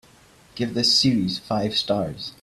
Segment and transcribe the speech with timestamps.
[0.55, 2.33] Give this series five stars.